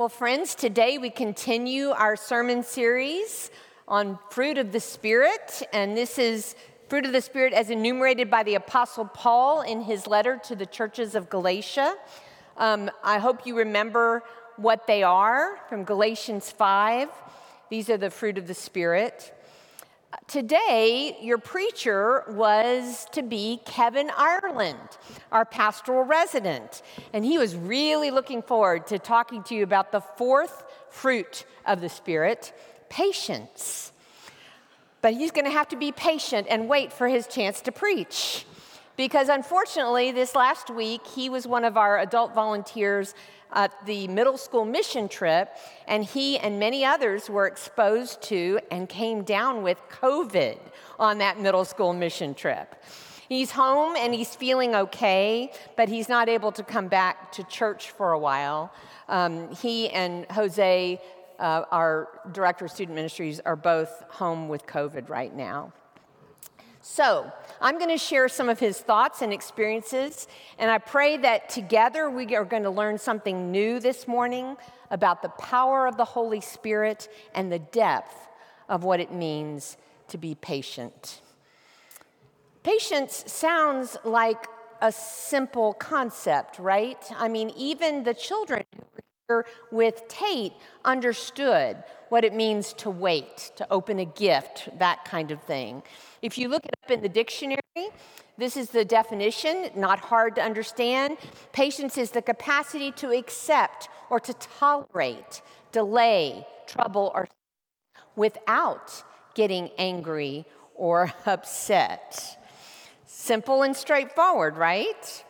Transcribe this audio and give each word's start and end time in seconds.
Well, 0.00 0.08
friends, 0.08 0.54
today 0.54 0.96
we 0.96 1.10
continue 1.10 1.90
our 1.90 2.16
sermon 2.16 2.62
series 2.62 3.50
on 3.86 4.18
fruit 4.30 4.56
of 4.56 4.72
the 4.72 4.80
Spirit, 4.80 5.62
and 5.74 5.94
this 5.94 6.18
is 6.18 6.56
fruit 6.88 7.04
of 7.04 7.12
the 7.12 7.20
Spirit 7.20 7.52
as 7.52 7.68
enumerated 7.68 8.30
by 8.30 8.42
the 8.42 8.54
Apostle 8.54 9.04
Paul 9.04 9.60
in 9.60 9.82
his 9.82 10.06
letter 10.06 10.40
to 10.44 10.56
the 10.56 10.64
churches 10.64 11.14
of 11.14 11.28
Galatia. 11.28 11.96
Um, 12.56 12.90
I 13.04 13.18
hope 13.18 13.44
you 13.44 13.58
remember 13.58 14.22
what 14.56 14.86
they 14.86 15.02
are 15.02 15.58
from 15.68 15.84
Galatians 15.84 16.50
5. 16.50 17.10
These 17.68 17.90
are 17.90 17.98
the 17.98 18.08
fruit 18.08 18.38
of 18.38 18.46
the 18.46 18.54
Spirit. 18.54 19.34
Today, 20.26 21.16
your 21.20 21.38
preacher 21.38 22.24
was 22.28 23.06
to 23.12 23.22
be 23.22 23.60
Kevin 23.64 24.10
Ireland, 24.16 24.78
our 25.30 25.44
pastoral 25.44 26.02
resident. 26.02 26.82
And 27.12 27.24
he 27.24 27.38
was 27.38 27.54
really 27.54 28.10
looking 28.10 28.42
forward 28.42 28.86
to 28.88 28.98
talking 28.98 29.42
to 29.44 29.54
you 29.54 29.62
about 29.62 29.92
the 29.92 30.00
fourth 30.00 30.64
fruit 30.88 31.44
of 31.64 31.80
the 31.80 31.88
Spirit 31.88 32.52
patience. 32.88 33.92
But 35.00 35.14
he's 35.14 35.30
going 35.30 35.46
to 35.46 35.50
have 35.50 35.68
to 35.68 35.76
be 35.76 35.92
patient 35.92 36.46
and 36.50 36.68
wait 36.68 36.92
for 36.92 37.08
his 37.08 37.26
chance 37.26 37.60
to 37.62 37.72
preach. 37.72 38.46
Because 38.96 39.28
unfortunately, 39.28 40.12
this 40.12 40.34
last 40.34 40.70
week, 40.70 41.06
he 41.06 41.30
was 41.30 41.46
one 41.46 41.64
of 41.64 41.76
our 41.76 41.98
adult 42.00 42.34
volunteers 42.34 43.14
at 43.52 43.72
the 43.86 44.08
middle 44.08 44.36
school 44.36 44.64
mission 44.64 45.08
trip, 45.08 45.56
and 45.86 46.04
he 46.04 46.38
and 46.38 46.58
many 46.58 46.84
others 46.84 47.28
were 47.28 47.46
exposed 47.46 48.22
to 48.22 48.60
and 48.70 48.88
came 48.88 49.22
down 49.22 49.62
with 49.62 49.78
COVID 49.88 50.58
on 50.98 51.18
that 51.18 51.40
middle 51.40 51.64
school 51.64 51.92
mission 51.92 52.34
trip. 52.34 52.74
He's 53.28 53.52
home 53.52 53.94
and 53.96 54.12
he's 54.12 54.34
feeling 54.34 54.74
okay, 54.74 55.52
but 55.76 55.88
he's 55.88 56.08
not 56.08 56.28
able 56.28 56.50
to 56.52 56.64
come 56.64 56.88
back 56.88 57.30
to 57.32 57.44
church 57.44 57.92
for 57.92 58.12
a 58.12 58.18
while. 58.18 58.72
Um, 59.08 59.54
he 59.54 59.88
and 59.90 60.26
Jose, 60.32 61.00
uh, 61.38 61.62
our 61.70 62.08
director 62.32 62.64
of 62.64 62.72
student 62.72 62.96
ministries, 62.96 63.40
are 63.46 63.54
both 63.54 64.02
home 64.08 64.48
with 64.48 64.66
COVID 64.66 65.08
right 65.08 65.34
now. 65.34 65.72
So, 66.92 67.32
I'm 67.60 67.78
going 67.78 67.96
to 67.96 67.96
share 67.96 68.28
some 68.28 68.48
of 68.48 68.58
his 68.58 68.80
thoughts 68.80 69.22
and 69.22 69.32
experiences, 69.32 70.26
and 70.58 70.68
I 70.68 70.78
pray 70.78 71.18
that 71.18 71.48
together 71.48 72.10
we 72.10 72.34
are 72.34 72.44
going 72.44 72.64
to 72.64 72.70
learn 72.70 72.98
something 72.98 73.52
new 73.52 73.78
this 73.78 74.08
morning 74.08 74.56
about 74.90 75.22
the 75.22 75.28
power 75.28 75.86
of 75.86 75.96
the 75.96 76.04
Holy 76.04 76.40
Spirit 76.40 77.08
and 77.32 77.52
the 77.52 77.60
depth 77.60 78.16
of 78.68 78.82
what 78.82 78.98
it 78.98 79.12
means 79.12 79.76
to 80.08 80.18
be 80.18 80.34
patient. 80.34 81.20
Patience 82.64 83.22
sounds 83.28 83.96
like 84.02 84.48
a 84.82 84.90
simple 84.90 85.74
concept, 85.74 86.58
right? 86.58 86.98
I 87.16 87.28
mean, 87.28 87.50
even 87.50 88.02
the 88.02 88.14
children 88.14 88.64
who 88.74 88.82
with 89.70 90.06
Tate 90.08 90.52
understood 90.84 91.82
what 92.08 92.24
it 92.24 92.34
means 92.34 92.72
to 92.74 92.90
wait, 92.90 93.52
to 93.56 93.66
open 93.70 93.98
a 93.98 94.04
gift, 94.04 94.68
that 94.78 95.04
kind 95.04 95.30
of 95.30 95.40
thing. 95.42 95.82
If 96.22 96.36
you 96.36 96.48
look 96.48 96.64
it 96.64 96.74
up 96.84 96.90
in 96.90 97.00
the 97.02 97.08
dictionary, 97.08 97.60
this 98.36 98.56
is 98.56 98.70
the 98.70 98.84
definition, 98.84 99.70
not 99.76 100.00
hard 100.00 100.34
to 100.36 100.42
understand. 100.42 101.18
Patience 101.52 101.96
is 101.98 102.10
the 102.10 102.22
capacity 102.22 102.90
to 102.92 103.10
accept 103.10 103.88
or 104.08 104.18
to 104.20 104.32
tolerate 104.34 105.42
delay, 105.72 106.46
trouble, 106.66 107.12
or 107.14 107.28
without 108.16 109.04
getting 109.34 109.70
angry 109.78 110.46
or 110.74 111.12
upset. 111.26 112.38
Simple 113.06 113.62
and 113.62 113.76
straightforward, 113.76 114.56
right? 114.56 115.24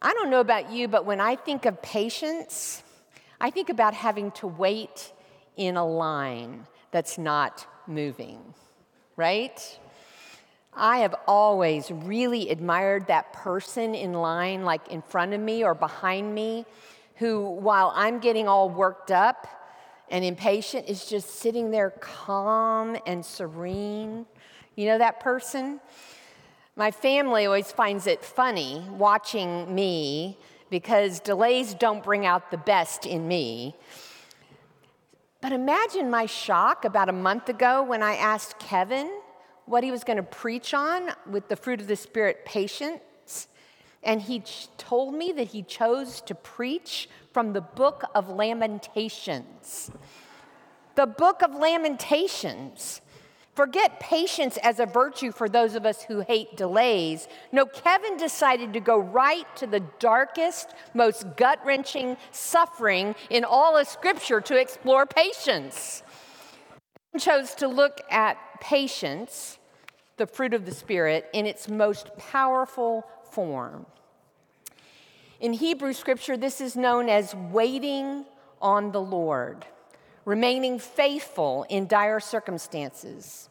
I 0.00 0.12
don't 0.14 0.30
know 0.30 0.40
about 0.40 0.70
you, 0.70 0.88
but 0.88 1.04
when 1.04 1.20
I 1.20 1.36
think 1.36 1.66
of 1.66 1.80
patience, 1.82 2.82
I 3.40 3.50
think 3.50 3.68
about 3.68 3.94
having 3.94 4.30
to 4.32 4.46
wait 4.46 5.12
in 5.56 5.76
a 5.76 5.86
line 5.86 6.66
that's 6.90 7.18
not 7.18 7.66
moving 7.86 8.54
right? 9.18 9.78
I 10.72 10.98
have 10.98 11.14
always 11.26 11.90
really 11.90 12.48
admired 12.50 13.08
that 13.08 13.32
person 13.34 13.94
in 13.94 14.14
line, 14.14 14.64
like 14.64 14.88
in 14.88 15.02
front 15.02 15.34
of 15.34 15.40
me 15.40 15.64
or 15.64 15.74
behind 15.74 16.32
me, 16.32 16.64
who, 17.16 17.50
while 17.50 17.92
I'm 17.96 18.20
getting 18.20 18.46
all 18.46 18.70
worked 18.70 19.10
up 19.10 19.48
and 20.08 20.24
impatient, 20.24 20.88
is 20.88 21.04
just 21.04 21.40
sitting 21.40 21.72
there 21.72 21.90
calm 21.90 22.96
and 23.06 23.26
serene. 23.26 24.24
You 24.76 24.86
know 24.86 24.98
that 24.98 25.18
person? 25.18 25.80
My 26.78 26.92
family 26.92 27.44
always 27.44 27.72
finds 27.72 28.06
it 28.06 28.24
funny 28.24 28.86
watching 28.88 29.74
me 29.74 30.38
because 30.70 31.18
delays 31.18 31.74
don't 31.74 32.04
bring 32.04 32.24
out 32.24 32.52
the 32.52 32.56
best 32.56 33.04
in 33.04 33.26
me. 33.26 33.74
But 35.40 35.50
imagine 35.50 36.08
my 36.08 36.26
shock 36.26 36.84
about 36.84 37.08
a 37.08 37.12
month 37.12 37.48
ago 37.48 37.82
when 37.82 38.00
I 38.00 38.14
asked 38.14 38.60
Kevin 38.60 39.10
what 39.66 39.82
he 39.82 39.90
was 39.90 40.04
going 40.04 40.18
to 40.18 40.22
preach 40.22 40.72
on 40.72 41.10
with 41.28 41.48
the 41.48 41.56
fruit 41.56 41.80
of 41.80 41.88
the 41.88 41.96
Spirit, 41.96 42.44
patience. 42.44 43.48
And 44.04 44.22
he 44.22 44.38
ch- 44.38 44.68
told 44.78 45.14
me 45.14 45.32
that 45.32 45.48
he 45.48 45.64
chose 45.64 46.20
to 46.20 46.34
preach 46.36 47.08
from 47.32 47.54
the 47.54 47.60
book 47.60 48.04
of 48.14 48.28
Lamentations. 48.28 49.90
The 50.94 51.06
book 51.06 51.42
of 51.42 51.56
Lamentations. 51.56 53.00
Forget 53.58 53.98
patience 53.98 54.56
as 54.58 54.78
a 54.78 54.86
virtue 54.86 55.32
for 55.32 55.48
those 55.48 55.74
of 55.74 55.84
us 55.84 56.04
who 56.04 56.20
hate 56.20 56.56
delays. 56.56 57.26
No, 57.50 57.66
Kevin 57.66 58.16
decided 58.16 58.72
to 58.72 58.78
go 58.78 58.98
right 58.98 59.48
to 59.56 59.66
the 59.66 59.82
darkest, 59.98 60.68
most 60.94 61.26
gut 61.36 61.58
wrenching 61.64 62.16
suffering 62.30 63.16
in 63.30 63.42
all 63.42 63.76
of 63.76 63.88
Scripture 63.88 64.40
to 64.42 64.56
explore 64.56 65.06
patience. 65.06 66.04
He 67.12 67.18
chose 67.18 67.56
to 67.56 67.66
look 67.66 68.00
at 68.12 68.38
patience, 68.60 69.58
the 70.18 70.28
fruit 70.28 70.54
of 70.54 70.64
the 70.64 70.72
Spirit, 70.72 71.28
in 71.32 71.44
its 71.44 71.68
most 71.68 72.16
powerful 72.16 73.02
form. 73.32 73.86
In 75.40 75.52
Hebrew 75.52 75.94
Scripture, 75.94 76.36
this 76.36 76.60
is 76.60 76.76
known 76.76 77.08
as 77.08 77.34
waiting 77.34 78.24
on 78.62 78.92
the 78.92 79.02
Lord 79.02 79.66
remaining 80.28 80.78
faithful 80.78 81.64
in 81.70 81.86
dire 81.86 82.20
circumstances. 82.20 83.48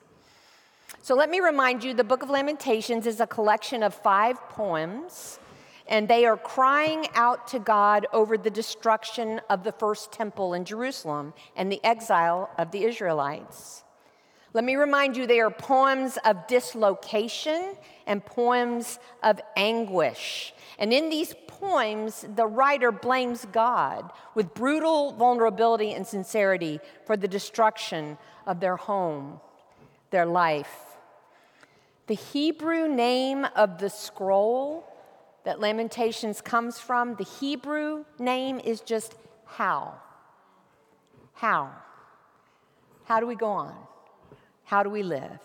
So 1.01 1.15
let 1.15 1.27
me 1.27 1.39
remind 1.39 1.83
you 1.83 1.95
the 1.95 2.03
Book 2.03 2.21
of 2.21 2.29
Lamentations 2.29 3.07
is 3.07 3.19
a 3.19 3.25
collection 3.25 3.81
of 3.81 3.95
five 3.95 4.37
poems, 4.49 5.39
and 5.87 6.07
they 6.07 6.23
are 6.27 6.37
crying 6.37 7.07
out 7.15 7.47
to 7.47 7.57
God 7.57 8.05
over 8.13 8.37
the 8.37 8.51
destruction 8.51 9.41
of 9.49 9.63
the 9.63 9.71
first 9.71 10.11
temple 10.11 10.53
in 10.53 10.65
Jerusalem 10.65 11.33
and 11.55 11.71
the 11.71 11.83
exile 11.83 12.51
of 12.59 12.69
the 12.69 12.83
Israelites. 12.83 13.83
Let 14.53 14.63
me 14.63 14.75
remind 14.75 15.17
you 15.17 15.27
they 15.27 15.39
are 15.39 15.51
poems 15.51 16.17
of 16.25 16.47
dislocation 16.47 17.75
and 18.05 18.25
poems 18.25 18.99
of 19.21 19.39
anguish. 19.55 20.53
And 20.79 20.93
in 20.93 21.09
these 21.09 21.33
poems, 21.47 22.25
the 22.35 22.45
writer 22.45 22.91
blames 22.91 23.45
God 23.51 24.11
with 24.35 24.53
brutal 24.53 25.11
vulnerability 25.11 25.93
and 25.93 26.05
sincerity 26.05 26.79
for 27.05 27.17
the 27.17 27.27
destruction 27.27 28.17
of 28.45 28.59
their 28.59 28.77
home, 28.77 29.39
their 30.11 30.25
life. 30.25 30.71
The 32.07 32.13
Hebrew 32.13 32.87
name 32.87 33.45
of 33.55 33.79
the 33.79 33.89
scroll 33.89 34.87
that 35.43 35.59
Lamentations 35.59 36.41
comes 36.41 36.79
from, 36.79 37.15
the 37.15 37.23
Hebrew 37.23 38.05
name 38.19 38.59
is 38.59 38.81
just 38.81 39.15
how. 39.45 39.95
How? 41.33 41.71
How 43.05 43.19
do 43.19 43.27
we 43.27 43.35
go 43.35 43.47
on? 43.47 43.75
How 44.67 44.83
do 44.83 44.89
we 44.89 45.01
live? 45.01 45.39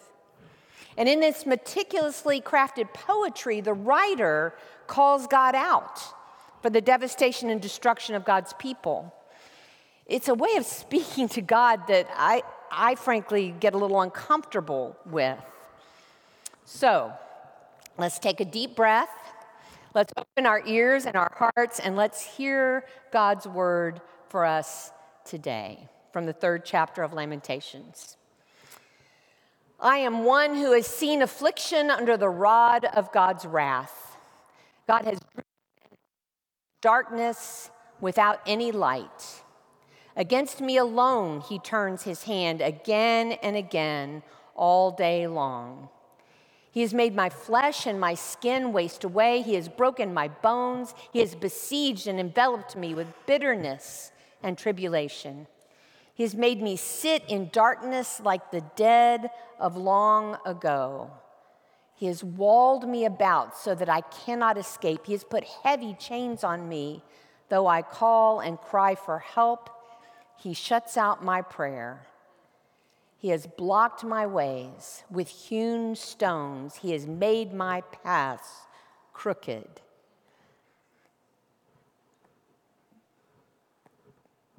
And 0.97 1.09
in 1.09 1.21
this 1.21 1.47
meticulously 1.47 2.41
crafted 2.41 2.93
poetry, 2.93 3.61
the 3.61 3.73
writer 3.73 4.53
calls 4.89 5.29
God 5.29 5.55
out 5.55 6.01
for 6.61 6.71
the 6.71 6.81
devastation 6.81 7.49
and 7.49 7.61
destruction 7.61 8.17
of 8.17 8.25
God's 8.25 8.53
people. 8.55 9.15
It's 10.07 10.27
a 10.27 10.35
way 10.35 10.57
of 10.57 10.67
speaking 10.67 11.29
to 11.31 11.41
God 11.41 11.87
that 11.87 12.09
I, 12.17 12.43
I 12.73 12.97
frankly 12.97 13.55
get 13.61 13.75
a 13.75 13.79
little 13.79 14.01
uncomfortable 14.01 14.97
with. 15.07 15.39
So 16.65 17.13
let's 17.99 18.19
take 18.19 18.41
a 18.41 18.45
deep 18.45 18.75
breath. 18.75 19.11
Let's 19.95 20.13
open 20.17 20.47
our 20.47 20.67
ears 20.67 21.07
and 21.07 21.15
our 21.15 21.33
hearts 21.37 21.79
and 21.79 21.95
let's 21.95 22.23
hear 22.37 22.87
God's 23.13 23.47
word 23.47 24.01
for 24.31 24.45
us 24.45 24.91
today 25.25 25.89
from 26.13 26.27
the 26.27 26.33
third 26.33 26.65
chapter 26.65 27.05
of 27.05 27.13
Lamentations. 27.13 28.17
I 29.83 29.97
am 29.97 30.23
one 30.23 30.55
who 30.55 30.71
has 30.73 30.87
seen 30.87 31.23
affliction 31.23 31.91
under 31.91 32.17
the 32.17 32.29
rod 32.29 32.85
of 32.85 33.11
God's 33.11 33.45
wrath. 33.45 34.17
God 34.87 35.05
has 35.05 35.19
darkness 36.81 37.69
without 38.01 38.41
any 38.47 38.71
light. 38.71 39.43
Against 40.17 40.61
me 40.61 40.77
alone, 40.77 41.41
he 41.41 41.59
turns 41.59 42.05
his 42.05 42.23
hand 42.25 42.61
again 42.61 43.33
and 43.43 43.57
again 43.57 44.23
all 44.55 44.93
day 44.93 45.27
long. 45.27 45.89
He 46.71 46.83
has 46.83 46.95
made 46.95 47.17
my 47.17 47.29
flesh 47.29 47.85
and 47.85 47.99
my 47.99 48.15
skin 48.15 48.73
waste 48.73 49.03
away. 49.03 49.43
He 49.43 49.55
has 49.55 49.69
broken 49.69 50.15
my 50.15 50.29
bones. 50.29 50.95
He 51.13 51.19
has 51.19 51.35
besieged 51.35 52.07
and 52.07 52.21
enveloped 52.21 52.77
me 52.77 52.95
with 52.95 53.13
bitterness 53.27 54.13
and 54.45 54.57
tribulation. 54.57 55.49
He 56.23 56.25
has 56.25 56.37
made 56.37 56.63
me 56.63 56.77
sit 56.77 57.25
in 57.27 57.49
darkness 57.53 58.21
like 58.21 58.53
the 58.53 58.61
dead 58.77 59.29
of 59.59 59.77
long 59.77 60.39
ago. 60.47 61.11
He 61.97 62.07
has 62.07 62.23
walled 62.23 62.89
me 62.89 63.05
about 63.07 63.59
so 63.59 63.75
that 63.75 63.89
I 63.89 64.03
cannot 64.03 64.57
escape. 64.57 65.05
He 65.05 65.15
has 65.15 65.25
put 65.25 65.43
heavy 65.65 65.95
chains 65.95 66.45
on 66.45 66.69
me. 66.69 67.03
Though 67.49 67.67
I 67.67 67.83
call 67.83 68.39
and 68.39 68.57
cry 68.61 68.95
for 68.95 69.19
help, 69.19 69.69
he 70.37 70.55
shuts 70.55 70.97
out 70.97 71.25
my 71.25 71.43
prayer. 71.43 72.07
He 73.19 73.31
has 73.31 73.49
blocked 73.49 74.05
my 74.05 74.25
ways 74.25 75.03
with 75.11 75.27
hewn 75.27 75.97
stones. 75.97 76.77
He 76.77 76.93
has 76.93 77.05
made 77.05 77.53
my 77.53 77.81
paths 77.81 78.69
crooked. 79.13 79.81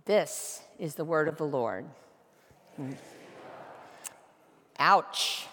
This 0.04 0.63
is 0.80 0.96
the 0.96 1.06
word 1.06 1.28
of 1.28 1.38
the 1.38 1.46
Lord. 1.46 1.86
Ouch. 4.80 5.48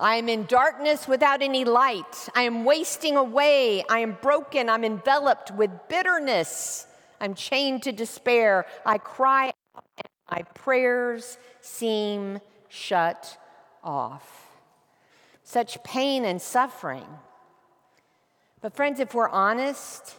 I 0.00 0.16
am 0.16 0.28
in 0.28 0.46
darkness 0.46 1.06
without 1.06 1.42
any 1.42 1.64
light. 1.64 2.28
I 2.34 2.42
am 2.42 2.64
wasting 2.64 3.16
away. 3.16 3.84
I 3.88 4.00
am 4.00 4.18
broken. 4.20 4.68
I'm 4.68 4.84
enveloped 4.84 5.52
with 5.52 5.70
bitterness. 5.88 6.86
I'm 7.20 7.34
chained 7.34 7.84
to 7.84 7.92
despair. 7.92 8.66
I 8.84 8.98
cry 8.98 9.52
and 9.74 10.08
my 10.30 10.42
prayers 10.54 11.38
seem 11.60 12.40
shut 12.68 13.38
off. 13.84 14.48
Such 15.44 15.82
pain 15.84 16.24
and 16.24 16.40
suffering. 16.40 17.06
But, 18.60 18.74
friends, 18.74 18.98
if 18.98 19.14
we're 19.14 19.28
honest, 19.28 20.14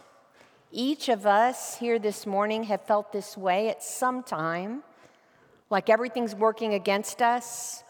each 0.74 1.08
of 1.08 1.24
us 1.24 1.78
here 1.78 2.00
this 2.00 2.26
morning 2.26 2.64
have 2.64 2.84
felt 2.84 3.12
this 3.12 3.36
way 3.36 3.68
at 3.68 3.82
some 3.82 4.24
time, 4.24 4.82
like 5.70 5.88
everything's 5.88 6.34
working 6.34 6.74
against 6.74 7.22
us, 7.22 7.84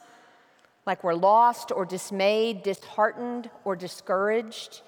like 0.86 1.02
we're 1.02 1.14
lost 1.14 1.72
or 1.72 1.86
dismayed, 1.86 2.62
disheartened 2.62 3.50
or 3.64 3.75
discouraged. 3.75 4.82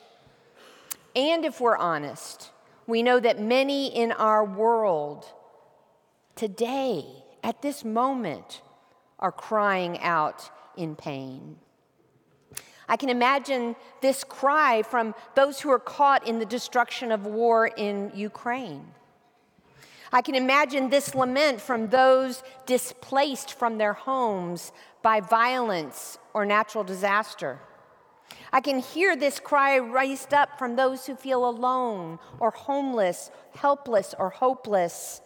And 1.15 1.47
if 1.47 1.59
we're 1.59 1.79
honest, 1.79 2.53
we 2.87 3.03
know 3.03 3.19
that 3.19 3.41
many 3.41 3.87
in 3.89 4.13
our 4.13 4.45
world 4.45 5.25
today 6.35 7.07
at 7.43 7.63
this 7.63 7.83
moment 7.83 8.61
are 9.19 9.33
crying 9.33 9.99
out 10.01 10.51
in 10.77 10.95
pain. 10.95 11.57
I 12.89 12.97
can 12.97 13.09
imagine 13.09 13.77
this 14.01 14.25
cry 14.25 14.83
from 14.83 15.15
those 15.35 15.61
who 15.61 15.71
are 15.71 15.79
caught 15.79 16.27
in 16.27 16.39
the 16.39 16.47
destruction 16.47 17.11
of 17.11 17.27
war 17.27 17.67
in 17.67 18.13
Ukraine. 18.15 18.87
I 20.13 20.23
can 20.23 20.35
imagine 20.35 20.89
this 20.89 21.15
lament 21.15 21.61
from 21.61 21.89
those 21.89 22.43
displaced 22.65 23.53
from 23.53 23.79
their 23.79 23.93
homes 23.93 24.73
by 25.03 25.21
violence 25.21 26.19
or 26.33 26.47
natural 26.47 26.85
disaster. 26.85 27.59
I 28.53 28.61
can 28.61 28.79
hear 28.79 29.17
this 29.17 29.41
cry 29.41 29.77
raised 29.77 30.33
up 30.33 30.59
from 30.59 30.77
those 30.77 31.07
who 31.07 31.17
feel 31.17 31.49
alone 31.49 32.19
or 32.39 32.51
homeless, 32.51 33.31
helpless 33.55 34.15
or 34.19 34.31
hopeless 34.31 35.21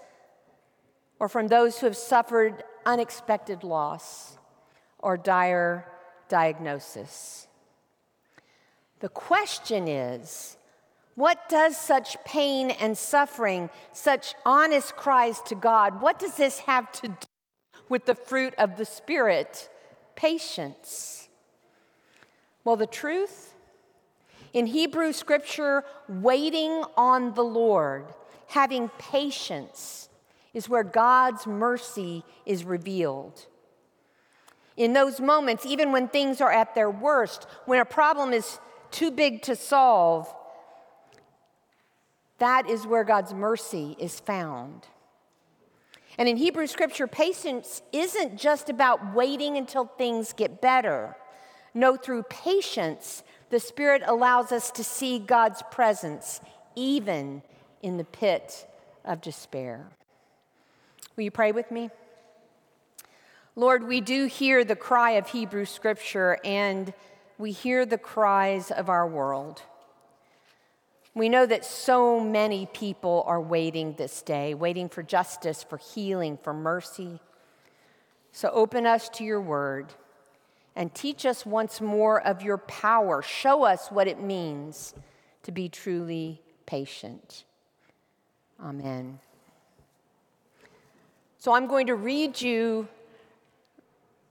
or 1.19 1.29
from 1.29 1.49
those 1.49 1.79
who 1.79 1.87
have 1.87 1.97
suffered 1.97 2.65
unexpected 2.87 3.63
loss 3.63 4.39
or 4.99 5.17
dire 5.17 5.87
diagnosis. 6.29 7.47
The 9.01 9.09
question 9.09 9.89
is 9.89 10.57
what 11.15 11.49
does 11.49 11.77
such 11.77 12.17
pain 12.25 12.71
and 12.71 12.97
suffering, 12.97 13.69
such 13.93 14.35
honest 14.47 14.97
cries 14.97 15.41
to 15.43 15.55
God, 15.55 16.01
what 16.01 16.19
does 16.19 16.37
this 16.37 16.61
have 16.61 16.91
to 16.93 17.09
do 17.09 17.15
with 17.89 18.07
the 18.07 18.15
fruit 18.15 18.55
of 18.57 18.77
the 18.77 18.85
Spirit? 18.85 19.69
Patience. 20.15 21.29
Well, 22.65 22.77
the 22.77 22.87
truth 22.87 23.55
in 24.53 24.67
Hebrew 24.67 25.13
scripture, 25.13 25.85
waiting 26.09 26.85
on 26.97 27.35
the 27.35 27.45
Lord, 27.45 28.07
having 28.49 28.89
patience, 28.99 30.09
is 30.53 30.69
where 30.69 30.83
God's 30.83 31.47
mercy 31.47 32.25
is 32.45 32.65
revealed. 32.65 33.47
In 34.77 34.93
those 34.93 35.21
moments, 35.21 35.65
even 35.67 35.93
when 35.93 36.09
things 36.09 36.41
are 36.41 36.51
at 36.51 36.75
their 36.75 36.91
worst, 36.91 37.47
when 37.67 37.81
a 37.81 37.85
problem 37.85 38.33
is 38.33 38.59
too 38.91 39.11
big 39.11 39.43
to 39.43 39.57
solve, 39.57 40.33
that 42.39 42.69
is 42.69 42.87
where 42.87 43.05
God's 43.05 43.35
mercy 43.35 43.97
is 43.99 44.19
found. 44.21 44.87
And 46.19 46.29
in 46.29 46.37
Hebrew 46.37 46.67
scripture, 46.67 47.07
patience 47.07 47.83
isn't 47.93 48.37
just 48.37 48.69
about 48.69 49.15
waiting 49.15 49.57
until 49.57 49.87
things 49.87 50.33
get 50.33 50.61
better. 50.61 51.17
No, 51.73 51.97
through 51.97 52.25
patience, 52.25 53.23
the 53.51 53.61
Spirit 53.61 54.03
allows 54.05 54.53
us 54.53 54.71
to 54.73 54.85
see 54.85 55.19
God's 55.19 55.63
presence 55.71 56.41
even 56.75 57.43
in 57.83 57.97
the 57.97 58.05
pit 58.05 58.67
of 59.05 59.21
despair. 59.21 59.87
Will 61.17 61.25
you 61.25 61.31
pray 61.31 61.53
with 61.53 61.71
me? 61.71 61.91
Lord, 63.57 63.87
we 63.87 64.01
do 64.01 64.27
hear 64.27 64.65
the 64.65 64.77
cry 64.77 65.13
of 65.13 65.29
Hebrew 65.29 65.65
scripture 65.65 66.39
and 66.45 66.95
we 67.41 67.53
hear 67.53 67.87
the 67.87 67.99
cries 67.99 68.71
of 68.71 68.91
our 68.91 69.07
world. 69.09 69.63
We 71.15 71.31
know 71.31 71.47
that 71.47 71.65
so 71.65 72.21
many 72.21 72.67
people 72.67 73.25
are 73.27 73.41
waiting 73.41 73.95
this 73.95 74.21
day, 74.21 74.53
waiting 74.53 74.91
for 74.91 75.03
justice, 75.03 75.65
for 75.65 75.79
healing, 75.79 76.39
for 76.43 76.53
mercy. 76.53 77.19
So 78.31 78.51
open 78.51 78.85
us 78.85 79.09
to 79.11 79.25
your 79.25 79.41
word 79.41 79.95
and 80.77 80.95
teach 80.95 81.25
us 81.25 81.47
once 81.47 81.81
more 81.81 82.21
of 82.25 82.43
your 82.43 82.59
power. 82.59 83.23
Show 83.23 83.65
us 83.65 83.89
what 83.89 84.07
it 84.07 84.21
means 84.21 84.95
to 85.43 85.51
be 85.51 85.69
truly 85.69 86.43
patient. 86.67 87.45
Amen. 88.63 89.19
So 91.39 91.55
I'm 91.55 91.67
going 91.67 91.87
to 91.87 91.95
read 91.95 92.41
you 92.41 92.87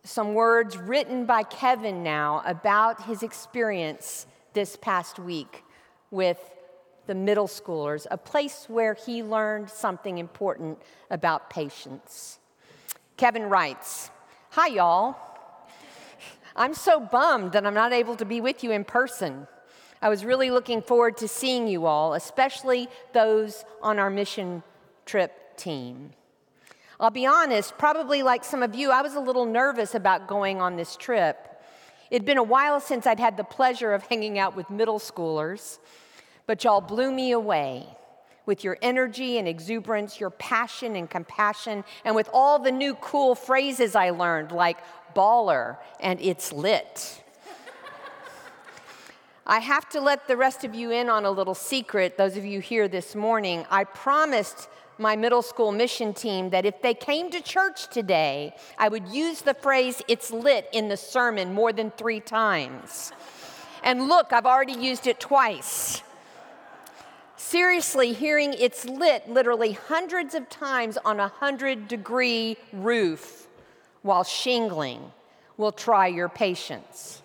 some 0.03 0.33
words 0.33 0.77
written 0.77 1.25
by 1.25 1.43
Kevin 1.43 2.03
now 2.03 2.41
about 2.45 3.03
his 3.03 3.23
experience 3.23 4.25
this 4.53 4.75
past 4.75 5.19
week 5.19 5.63
with 6.11 6.39
the 7.07 7.15
middle 7.15 7.47
schoolers, 7.47 8.05
a 8.11 8.17
place 8.17 8.65
where 8.67 8.93
he 8.93 9.23
learned 9.23 9.69
something 9.69 10.17
important 10.17 10.79
about 11.09 11.49
patience. 11.49 12.39
Kevin 13.17 13.49
writes 13.49 14.11
Hi, 14.51 14.67
y'all. 14.67 15.15
I'm 16.55 16.73
so 16.73 16.99
bummed 16.99 17.53
that 17.53 17.65
I'm 17.65 17.73
not 17.73 17.93
able 17.93 18.15
to 18.15 18.25
be 18.25 18.41
with 18.41 18.63
you 18.63 18.71
in 18.71 18.83
person. 18.83 19.47
I 20.01 20.09
was 20.09 20.25
really 20.25 20.49
looking 20.49 20.81
forward 20.81 21.17
to 21.17 21.27
seeing 21.27 21.67
you 21.67 21.85
all, 21.85 22.13
especially 22.13 22.87
those 23.13 23.65
on 23.81 23.99
our 23.99 24.09
mission 24.09 24.63
trip 25.05 25.57
team. 25.57 26.11
I'll 27.01 27.09
be 27.09 27.25
honest, 27.25 27.77
probably 27.77 28.23
like 28.23 28.43
some 28.43 28.61
of 28.61 28.75
you, 28.75 28.91
I 28.91 29.01
was 29.01 29.15
a 29.15 29.21
little 29.21 29.45
nervous 29.45 29.95
about 29.95 30.27
going 30.27 30.59
on 30.59 30.75
this 30.75 30.97
trip. 30.97 31.37
It'd 32.11 32.25
been 32.25 32.37
a 32.37 32.43
while 32.43 32.81
since 32.81 33.07
I'd 33.07 33.21
had 33.21 33.37
the 33.37 33.45
pleasure 33.45 33.93
of 33.93 34.03
hanging 34.03 34.37
out 34.37 34.53
with 34.53 34.69
middle 34.69 34.99
schoolers, 34.99 35.79
but 36.45 36.61
y'all 36.65 36.81
blew 36.81 37.09
me 37.09 37.31
away 37.31 37.85
with 38.45 38.65
your 38.65 38.77
energy 38.81 39.37
and 39.37 39.47
exuberance, 39.47 40.19
your 40.19 40.31
passion 40.31 40.97
and 40.97 41.09
compassion, 41.09 41.85
and 42.03 42.15
with 42.15 42.29
all 42.33 42.59
the 42.59 42.71
new 42.71 42.95
cool 42.95 43.33
phrases 43.33 43.95
I 43.95 44.09
learned, 44.09 44.51
like 44.51 44.79
baller 45.15 45.77
and 46.01 46.19
it's 46.19 46.51
lit. 46.51 47.23
I 49.47 49.59
have 49.59 49.87
to 49.89 50.01
let 50.01 50.27
the 50.27 50.35
rest 50.35 50.65
of 50.65 50.75
you 50.75 50.91
in 50.91 51.07
on 51.07 51.23
a 51.23 51.31
little 51.31 51.55
secret, 51.55 52.17
those 52.17 52.35
of 52.35 52.43
you 52.43 52.59
here 52.59 52.89
this 52.89 53.15
morning. 53.15 53.65
I 53.69 53.85
promised 53.85 54.67
my 54.99 55.15
middle 55.15 55.41
school 55.41 55.71
mission 55.71 56.13
team 56.13 56.49
that 56.49 56.65
if 56.65 56.81
they 56.81 56.93
came 56.93 57.31
to 57.31 57.41
church 57.41 57.87
today, 57.87 58.53
I 58.77 58.89
would 58.89 59.07
use 59.07 59.41
the 59.41 59.53
phrase, 59.53 60.01
it's 60.07 60.31
lit, 60.31 60.67
in 60.73 60.89
the 60.89 60.97
sermon 60.97 61.53
more 61.53 61.71
than 61.71 61.91
three 61.91 62.19
times. 62.19 63.13
And 63.83 64.09
look, 64.09 64.33
I've 64.33 64.45
already 64.45 64.73
used 64.73 65.07
it 65.07 65.19
twice. 65.19 66.03
Seriously, 67.37 68.11
hearing 68.13 68.53
it's 68.53 68.85
lit 68.85 69.29
literally 69.29 69.71
hundreds 69.71 70.35
of 70.35 70.49
times 70.49 70.97
on 71.05 71.19
a 71.19 71.29
hundred 71.29 71.87
degree 71.87 72.57
roof 72.73 73.47
while 74.01 74.23
shingling 74.23 75.11
will 75.57 75.71
try 75.71 76.07
your 76.07 76.29
patience. 76.29 77.21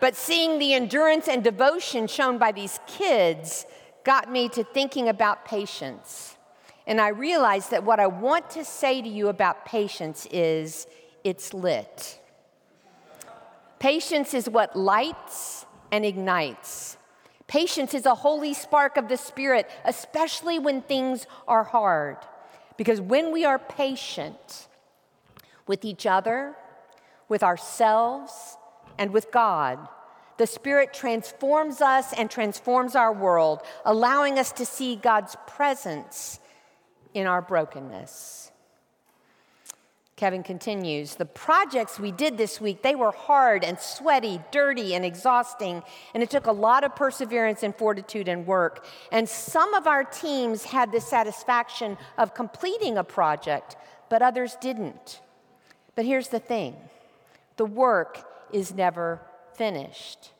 But 0.00 0.16
seeing 0.16 0.58
the 0.58 0.74
endurance 0.74 1.28
and 1.28 1.42
devotion 1.42 2.06
shown 2.08 2.36
by 2.36 2.52
these 2.52 2.80
kids 2.86 3.64
got 4.04 4.30
me 4.30 4.48
to 4.50 4.64
thinking 4.64 5.08
about 5.08 5.44
patience. 5.44 6.33
And 6.86 7.00
I 7.00 7.08
realized 7.08 7.70
that 7.70 7.84
what 7.84 8.00
I 8.00 8.06
want 8.06 8.50
to 8.50 8.64
say 8.64 9.00
to 9.00 9.08
you 9.08 9.28
about 9.28 9.64
patience 9.64 10.26
is 10.30 10.86
it's 11.22 11.54
lit. 11.54 12.20
Patience 13.78 14.34
is 14.34 14.48
what 14.48 14.76
lights 14.76 15.66
and 15.90 16.04
ignites. 16.04 16.96
Patience 17.46 17.94
is 17.94 18.06
a 18.06 18.14
holy 18.14 18.54
spark 18.54 18.96
of 18.96 19.08
the 19.08 19.16
Spirit, 19.16 19.70
especially 19.84 20.58
when 20.58 20.82
things 20.82 21.26
are 21.46 21.64
hard. 21.64 22.16
Because 22.76 23.00
when 23.00 23.32
we 23.32 23.44
are 23.44 23.58
patient 23.58 24.68
with 25.66 25.84
each 25.84 26.06
other, 26.06 26.54
with 27.28 27.42
ourselves, 27.42 28.56
and 28.98 29.12
with 29.12 29.30
God, 29.30 29.88
the 30.36 30.46
Spirit 30.46 30.92
transforms 30.92 31.80
us 31.80 32.12
and 32.12 32.30
transforms 32.30 32.94
our 32.94 33.12
world, 33.12 33.60
allowing 33.84 34.38
us 34.38 34.52
to 34.52 34.66
see 34.66 34.96
God's 34.96 35.36
presence 35.46 36.40
in 37.14 37.26
our 37.26 37.40
brokenness. 37.40 38.50
Kevin 40.16 40.44
continues, 40.44 41.16
the 41.16 41.24
projects 41.24 41.98
we 41.98 42.12
did 42.12 42.38
this 42.38 42.60
week, 42.60 42.82
they 42.82 42.94
were 42.94 43.10
hard 43.10 43.64
and 43.64 43.78
sweaty, 43.80 44.40
dirty 44.52 44.94
and 44.94 45.04
exhausting, 45.04 45.82
and 46.14 46.22
it 46.22 46.30
took 46.30 46.46
a 46.46 46.52
lot 46.52 46.84
of 46.84 46.94
perseverance 46.94 47.64
and 47.64 47.74
fortitude 47.74 48.28
and 48.28 48.46
work. 48.46 48.86
And 49.10 49.28
some 49.28 49.74
of 49.74 49.88
our 49.88 50.04
teams 50.04 50.64
had 50.64 50.92
the 50.92 51.00
satisfaction 51.00 51.98
of 52.16 52.32
completing 52.32 52.96
a 52.96 53.02
project, 53.02 53.76
but 54.08 54.22
others 54.22 54.56
didn't. 54.60 55.20
But 55.96 56.04
here's 56.04 56.28
the 56.28 56.38
thing 56.38 56.76
the 57.56 57.66
work 57.66 58.22
is 58.52 58.72
never 58.72 59.20
finished. 59.54 60.30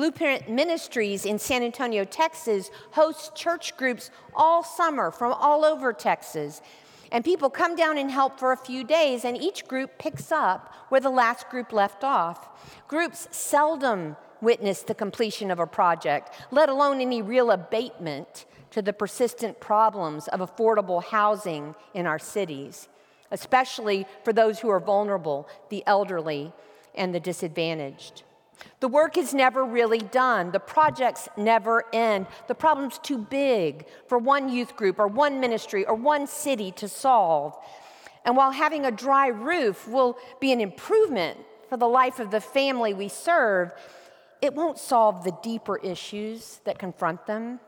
Blueprint 0.00 0.48
Ministries 0.48 1.26
in 1.26 1.38
San 1.38 1.62
Antonio, 1.62 2.04
Texas 2.04 2.70
hosts 2.92 3.30
church 3.38 3.76
groups 3.76 4.10
all 4.34 4.64
summer 4.64 5.10
from 5.10 5.34
all 5.34 5.62
over 5.62 5.92
Texas. 5.92 6.62
And 7.12 7.22
people 7.22 7.50
come 7.50 7.76
down 7.76 7.98
and 7.98 8.10
help 8.10 8.38
for 8.38 8.52
a 8.52 8.56
few 8.56 8.82
days, 8.82 9.26
and 9.26 9.36
each 9.36 9.68
group 9.68 9.98
picks 9.98 10.32
up 10.32 10.72
where 10.88 11.02
the 11.02 11.10
last 11.10 11.50
group 11.50 11.70
left 11.70 12.02
off. 12.02 12.48
Groups 12.88 13.28
seldom 13.30 14.16
witness 14.40 14.80
the 14.80 14.94
completion 14.94 15.50
of 15.50 15.58
a 15.58 15.66
project, 15.66 16.30
let 16.50 16.70
alone 16.70 17.02
any 17.02 17.20
real 17.20 17.50
abatement 17.50 18.46
to 18.70 18.80
the 18.80 18.94
persistent 18.94 19.60
problems 19.60 20.28
of 20.28 20.40
affordable 20.40 21.04
housing 21.04 21.74
in 21.92 22.06
our 22.06 22.18
cities, 22.18 22.88
especially 23.30 24.06
for 24.24 24.32
those 24.32 24.60
who 24.60 24.70
are 24.70 24.80
vulnerable, 24.80 25.46
the 25.68 25.84
elderly, 25.86 26.54
and 26.94 27.14
the 27.14 27.20
disadvantaged. 27.20 28.22
The 28.80 28.88
work 28.88 29.18
is 29.18 29.34
never 29.34 29.64
really 29.64 29.98
done. 29.98 30.52
The 30.52 30.60
projects 30.60 31.28
never 31.36 31.84
end. 31.92 32.26
The 32.48 32.54
problem's 32.54 32.98
too 32.98 33.18
big 33.18 33.86
for 34.08 34.18
one 34.18 34.48
youth 34.48 34.76
group 34.76 34.98
or 34.98 35.06
one 35.06 35.40
ministry 35.40 35.84
or 35.84 35.94
one 35.94 36.26
city 36.26 36.72
to 36.72 36.88
solve. 36.88 37.56
And 38.24 38.36
while 38.36 38.52
having 38.52 38.86
a 38.86 38.90
dry 38.90 39.28
roof 39.28 39.88
will 39.88 40.16
be 40.40 40.52
an 40.52 40.60
improvement 40.60 41.38
for 41.68 41.76
the 41.76 41.88
life 41.88 42.18
of 42.20 42.30
the 42.30 42.40
family 42.40 42.94
we 42.94 43.08
serve, 43.08 43.70
it 44.42 44.54
won't 44.54 44.78
solve 44.78 45.24
the 45.24 45.36
deeper 45.42 45.76
issues 45.76 46.60
that 46.64 46.78
confront 46.78 47.26
them. 47.26 47.60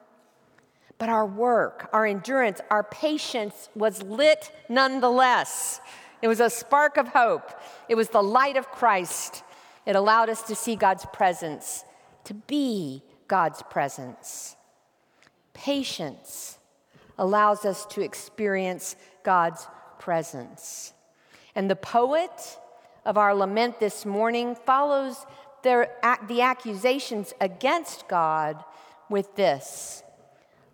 But 0.98 1.08
our 1.08 1.26
work, 1.26 1.90
our 1.92 2.06
endurance, 2.06 2.60
our 2.70 2.84
patience 2.84 3.68
was 3.74 4.02
lit 4.02 4.50
nonetheless. 4.68 5.80
It 6.22 6.28
was 6.28 6.40
a 6.40 6.48
spark 6.48 6.96
of 6.96 7.08
hope. 7.08 7.50
It 7.88 7.96
was 7.96 8.08
the 8.08 8.22
light 8.22 8.56
of 8.56 8.68
Christ 8.68 9.42
it 9.86 9.96
allowed 9.96 10.28
us 10.28 10.42
to 10.42 10.54
see 10.54 10.76
God's 10.76 11.06
presence, 11.12 11.84
to 12.24 12.34
be 12.34 13.02
God's 13.28 13.62
presence. 13.62 14.56
Patience 15.54 16.58
allows 17.18 17.64
us 17.64 17.86
to 17.86 18.00
experience 18.00 18.96
God's 19.22 19.66
presence. 19.98 20.92
And 21.54 21.70
the 21.70 21.76
poet 21.76 22.58
of 23.04 23.18
our 23.18 23.34
lament 23.34 23.80
this 23.80 24.06
morning 24.06 24.54
follows 24.54 25.26
their, 25.62 25.94
the 26.28 26.42
accusations 26.42 27.32
against 27.40 28.08
God 28.08 28.64
with 29.08 29.34
this 29.36 30.02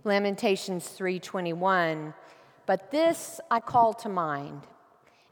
Lamentations 0.05 0.89
3:21 0.89 2.15
But 2.67 2.91
this 2.91 3.41
I 3.51 3.61
call 3.61 3.93
to 3.95 4.09
mind 4.09 4.63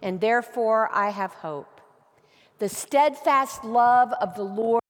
and 0.03 0.21
therefore 0.21 0.91
I 0.93 1.11
have 1.11 1.33
hope 1.35 1.76
the 2.59 2.69
steadfast 2.69 3.65
love 3.65 4.13
of 4.21 4.35
the 4.35 4.43
Lord 4.43 4.83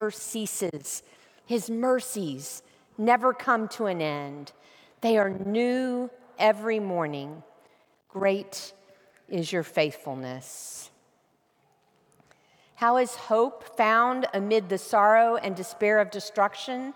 never 0.00 0.10
ceases. 0.10 1.02
His 1.46 1.68
mercies 1.68 2.62
never 2.96 3.32
come 3.32 3.68
to 3.68 3.86
an 3.86 4.00
end. 4.00 4.52
They 5.00 5.18
are 5.18 5.30
new 5.30 6.10
every 6.38 6.80
morning. 6.80 7.42
Great 8.08 8.72
is 9.28 9.52
your 9.52 9.62
faithfulness. 9.62 10.90
How 12.74 12.98
is 12.98 13.14
hope 13.14 13.76
found 13.76 14.26
amid 14.32 14.68
the 14.68 14.78
sorrow 14.78 15.36
and 15.36 15.56
despair 15.56 15.98
of 15.98 16.10
destruction? 16.10 16.94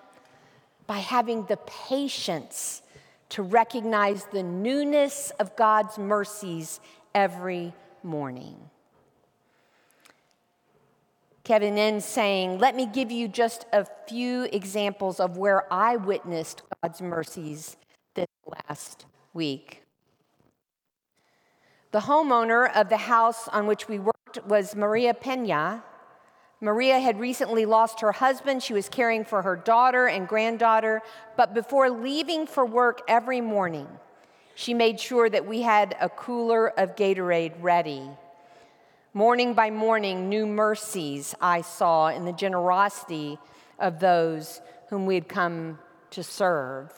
By 0.86 0.98
having 0.98 1.44
the 1.46 1.56
patience 1.56 2.82
to 3.30 3.42
recognize 3.42 4.24
the 4.26 4.42
newness 4.42 5.32
of 5.40 5.56
God's 5.56 5.98
mercies 5.98 6.80
every 7.14 7.72
morning. 8.02 8.56
Kevin 11.44 11.76
ends 11.76 12.04
saying, 12.04 12.58
Let 12.58 12.76
me 12.76 12.86
give 12.86 13.10
you 13.10 13.26
just 13.26 13.66
a 13.72 13.84
few 14.06 14.44
examples 14.52 15.18
of 15.18 15.36
where 15.36 15.72
I 15.72 15.96
witnessed 15.96 16.62
God's 16.82 17.02
mercies 17.02 17.76
this 18.14 18.28
last 18.46 19.06
week. 19.34 19.82
The 21.90 22.00
homeowner 22.00 22.74
of 22.74 22.88
the 22.88 22.96
house 22.96 23.48
on 23.48 23.66
which 23.66 23.88
we 23.88 23.98
worked 23.98 24.46
was 24.46 24.76
Maria 24.76 25.14
Pena. 25.14 25.82
Maria 26.60 27.00
had 27.00 27.18
recently 27.18 27.66
lost 27.66 28.00
her 28.00 28.12
husband. 28.12 28.62
She 28.62 28.72
was 28.72 28.88
caring 28.88 29.24
for 29.24 29.42
her 29.42 29.56
daughter 29.56 30.06
and 30.06 30.28
granddaughter. 30.28 31.02
But 31.36 31.54
before 31.54 31.90
leaving 31.90 32.46
for 32.46 32.64
work 32.64 33.02
every 33.08 33.40
morning, 33.40 33.88
she 34.54 34.74
made 34.74 35.00
sure 35.00 35.28
that 35.28 35.44
we 35.44 35.62
had 35.62 35.96
a 36.00 36.08
cooler 36.08 36.68
of 36.78 36.94
Gatorade 36.94 37.54
ready 37.60 38.08
Morning 39.14 39.52
by 39.52 39.70
morning, 39.70 40.30
new 40.30 40.46
mercies 40.46 41.34
I 41.38 41.60
saw 41.60 42.08
in 42.08 42.24
the 42.24 42.32
generosity 42.32 43.38
of 43.78 44.00
those 44.00 44.62
whom 44.88 45.04
we 45.04 45.14
had 45.16 45.28
come 45.28 45.78
to 46.12 46.22
serve. 46.22 46.90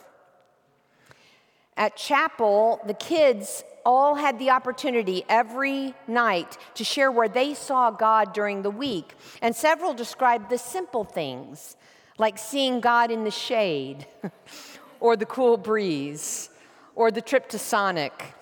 At 1.77 1.97
chapel, 1.97 2.81
the 2.87 2.95
kids 2.95 3.65
all 3.85 4.15
had 4.15 4.39
the 4.39 4.51
opportunity 4.51 5.25
every 5.29 5.93
night 6.07 6.57
to 6.75 6.85
share 6.85 7.11
where 7.11 7.29
they 7.29 7.53
saw 7.53 7.91
God 7.91 8.33
during 8.33 8.63
the 8.63 8.71
week. 8.71 9.17
And 9.43 9.57
several 9.57 9.93
described 9.93 10.51
the 10.51 10.59
simple 10.59 11.03
things, 11.03 11.77
like 12.17 12.39
seeing 12.39 12.79
God 12.79 13.11
in 13.11 13.25
the 13.25 13.33
shade, 13.33 14.07
or 15.01 15.17
the 15.17 15.27
cool 15.27 15.57
breeze, 15.57 16.49
or 16.95 17.11
the 17.11 17.21
trip 17.21 17.49
to 17.49 17.59
Sonic 17.59 18.35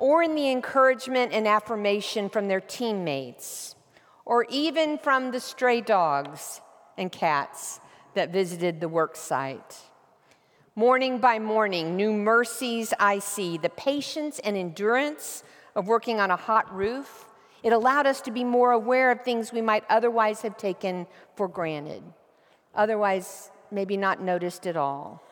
or 0.00 0.22
in 0.22 0.34
the 0.34 0.50
encouragement 0.50 1.32
and 1.32 1.46
affirmation 1.46 2.28
from 2.28 2.48
their 2.48 2.60
teammates, 2.60 3.76
or 4.24 4.46
even 4.48 4.98
from 4.98 5.30
the 5.30 5.38
stray 5.38 5.80
dogs 5.80 6.60
and 6.96 7.12
cats 7.12 7.80
that 8.14 8.30
visited 8.30 8.80
the 8.80 8.88
work 8.88 9.14
site. 9.14 9.76
Morning 10.74 11.18
by 11.18 11.38
morning, 11.38 11.96
new 11.96 12.12
mercies 12.12 12.94
I 12.98 13.18
see, 13.18 13.58
the 13.58 13.68
patience 13.68 14.38
and 14.38 14.56
endurance 14.56 15.44
of 15.76 15.86
working 15.86 16.18
on 16.18 16.30
a 16.30 16.36
hot 16.36 16.74
roof. 16.74 17.26
It 17.62 17.74
allowed 17.74 18.06
us 18.06 18.22
to 18.22 18.30
be 18.30 18.42
more 18.42 18.72
aware 18.72 19.10
of 19.10 19.20
things 19.20 19.52
we 19.52 19.60
might 19.60 19.84
otherwise 19.90 20.40
have 20.42 20.56
taken 20.56 21.06
for 21.36 21.46
granted, 21.46 22.02
otherwise, 22.74 23.50
maybe 23.70 23.98
not 23.98 24.22
noticed 24.22 24.66
at 24.66 24.76
all. 24.76 25.22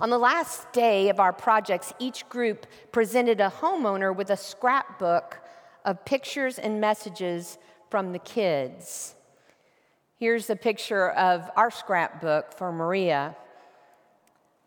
On 0.00 0.10
the 0.10 0.18
last 0.18 0.72
day 0.72 1.08
of 1.08 1.20
our 1.20 1.32
projects, 1.32 1.92
each 1.98 2.28
group 2.28 2.66
presented 2.90 3.40
a 3.40 3.52
homeowner 3.60 4.14
with 4.14 4.30
a 4.30 4.36
scrapbook 4.36 5.38
of 5.84 6.04
pictures 6.04 6.58
and 6.58 6.80
messages 6.80 7.58
from 7.90 8.12
the 8.12 8.18
kids. 8.18 9.14
Here's 10.18 10.50
a 10.50 10.56
picture 10.56 11.10
of 11.10 11.50
our 11.56 11.70
scrapbook 11.70 12.52
for 12.56 12.72
Maria. 12.72 13.36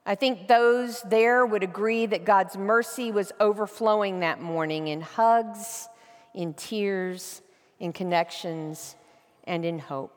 I 0.06 0.16
think 0.16 0.48
those 0.48 1.02
there 1.02 1.46
would 1.46 1.64
agree 1.64 2.06
that 2.06 2.24
God's 2.24 2.56
mercy 2.56 3.12
was 3.12 3.34
overflowing 3.42 4.22
that 4.22 4.42
morning 4.42 4.88
in 4.88 5.02
hugs, 5.02 5.90
in 6.34 6.54
tears, 6.54 7.42
in 7.80 7.92
connections, 7.92 8.96
and 9.44 9.66
in 9.66 9.80
hope. 9.80 10.14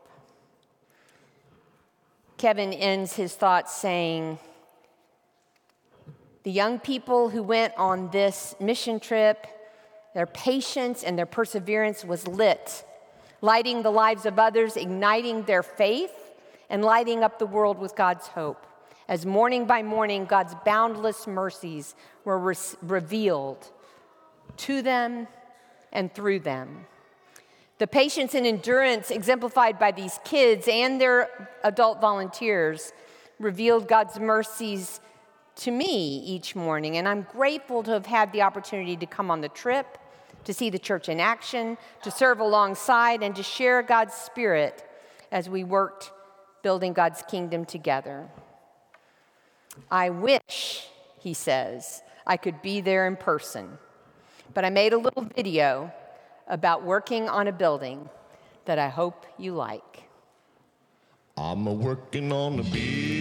Kevin 2.38 2.72
ends 2.72 3.14
his 3.14 3.34
thoughts 3.34 3.74
saying, 3.74 4.38
the 6.42 6.50
young 6.50 6.78
people 6.78 7.28
who 7.28 7.42
went 7.42 7.74
on 7.76 8.10
this 8.10 8.54
mission 8.60 8.98
trip, 8.98 9.46
their 10.14 10.26
patience 10.26 11.02
and 11.02 11.18
their 11.18 11.26
perseverance 11.26 12.04
was 12.04 12.26
lit, 12.26 12.84
lighting 13.42 13.82
the 13.82 13.90
lives 13.90 14.24
of 14.26 14.38
others, 14.38 14.76
igniting 14.76 15.44
their 15.44 15.62
faith, 15.62 16.12
and 16.70 16.84
lighting 16.84 17.22
up 17.22 17.38
the 17.38 17.46
world 17.46 17.78
with 17.78 17.94
God's 17.94 18.28
hope. 18.28 18.66
As 19.08 19.26
morning 19.26 19.66
by 19.66 19.82
morning, 19.82 20.24
God's 20.24 20.54
boundless 20.64 21.26
mercies 21.26 21.94
were 22.24 22.38
re- 22.38 22.54
revealed 22.80 23.70
to 24.58 24.82
them 24.82 25.26
and 25.92 26.12
through 26.14 26.40
them. 26.40 26.86
The 27.78 27.86
patience 27.86 28.34
and 28.34 28.46
endurance 28.46 29.10
exemplified 29.10 29.78
by 29.78 29.90
these 29.90 30.20
kids 30.24 30.68
and 30.68 31.00
their 31.00 31.50
adult 31.64 32.00
volunteers 32.00 32.92
revealed 33.38 33.88
God's 33.88 34.20
mercies 34.20 35.00
to 35.60 35.70
me 35.70 36.18
each 36.24 36.56
morning. 36.56 36.96
And 36.96 37.06
I'm 37.06 37.22
grateful 37.22 37.82
to 37.82 37.90
have 37.90 38.06
had 38.06 38.32
the 38.32 38.42
opportunity 38.42 38.96
to 38.96 39.06
come 39.06 39.30
on 39.30 39.40
the 39.40 39.48
trip, 39.48 39.98
to 40.44 40.54
see 40.54 40.70
the 40.70 40.78
church 40.78 41.08
in 41.08 41.20
action, 41.20 41.76
to 42.02 42.10
serve 42.10 42.40
alongside, 42.40 43.22
and 43.22 43.36
to 43.36 43.42
share 43.42 43.82
God's 43.82 44.14
Spirit 44.14 44.84
as 45.30 45.48
we 45.48 45.64
worked 45.64 46.12
building 46.62 46.92
God's 46.92 47.22
kingdom 47.28 47.64
together. 47.64 48.28
I 49.90 50.10
wish, 50.10 50.86
he 51.18 51.34
says, 51.34 52.02
I 52.26 52.36
could 52.36 52.62
be 52.62 52.80
there 52.80 53.06
in 53.06 53.16
person. 53.16 53.78
But 54.54 54.64
I 54.64 54.70
made 54.70 54.92
a 54.92 54.98
little 54.98 55.22
video 55.22 55.92
about 56.48 56.84
working 56.84 57.28
on 57.28 57.48
a 57.48 57.52
building 57.52 58.08
that 58.64 58.78
I 58.78 58.88
hope 58.88 59.26
you 59.38 59.52
like. 59.52 60.04
I'm 61.36 61.64
working 61.80 62.32
on 62.32 62.58
a 62.58 62.62
building. 62.62 63.19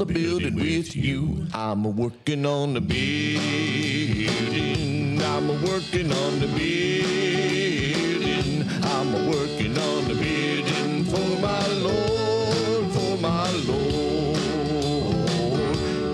The 0.00 0.06
building 0.06 0.54
with 0.54 0.96
you. 0.96 1.46
I'm 1.52 1.84
a 1.84 1.90
working 1.90 2.46
on 2.46 2.72
the 2.72 2.80
building. 2.80 4.30
I'm 5.20 5.50
a 5.50 5.52
working 5.68 6.10
on 6.10 6.40
the 6.40 6.46
building. 6.46 7.84
I'm 8.82 9.14
a 9.14 9.28
working 9.28 9.76
on 9.76 10.08
the 10.08 10.14
building 10.14 11.04
for 11.04 11.38
my 11.42 11.66
Lord, 11.86 12.90
for 12.94 13.18
my 13.18 13.50
Lord. 13.68 14.38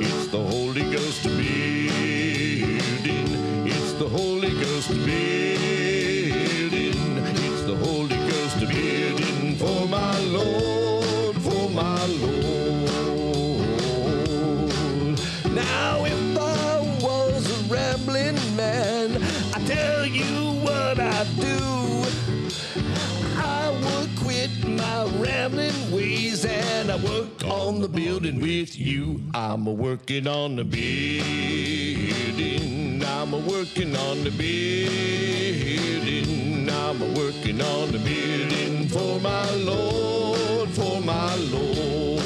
It's 0.03 0.27
the 0.33 0.43
Holy 0.43 0.83
Ghost 0.91 1.23
building. 1.23 2.81
It's 3.69 3.93
the 3.93 4.09
Holy 4.09 4.51
Ghost 4.51 4.89
building. 4.89 6.19
It's 6.73 7.63
the 7.63 7.77
Holy 7.77 8.17
Ghost 8.17 8.59
building 8.59 9.55
for 9.55 9.87
my 9.87 10.19
Lord, 10.23 11.37
for 11.37 11.71
my 11.71 12.05
Lord. 12.07 12.56
Building 28.19 28.41
with 28.41 28.81
you. 28.81 29.21
I'm 29.35 29.67
a 29.67 29.73
working 29.73 30.27
on 30.27 30.57
the 30.57 30.65
building. 30.65 31.23
I'm 33.05 33.35
a 33.35 33.39
working 33.39 33.95
on 33.95 34.25
the 34.25 34.31
building. 34.31 34.57
I'm 36.71 37.03
a 37.03 37.13
working 37.13 37.61
on 37.61 37.93
the 37.93 37.99
building 37.99 38.89
for 38.89 39.21
my 39.21 39.51
Lord, 39.57 40.71
for 40.71 41.03
my 41.03 41.35
Lord. 41.35 42.23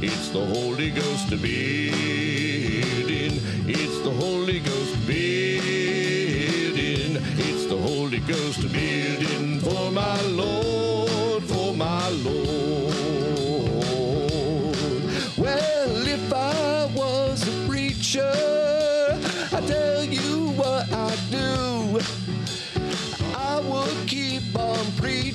It's 0.00 0.28
the 0.28 0.46
Holy 0.46 0.90
Ghost 0.90 1.30
building. 1.30 3.40
It's 3.66 3.98
the 4.04 4.12
Holy 4.12 4.60
Ghost 4.60 5.04
building. 5.04 7.16
It's 7.38 7.66
the 7.66 7.76
Holy 7.76 8.20
Ghost 8.20 8.72
building 8.72 9.58
for 9.58 9.90
my 9.90 10.20
Lord, 10.22 10.31